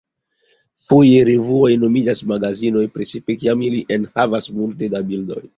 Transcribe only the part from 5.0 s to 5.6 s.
bildoj.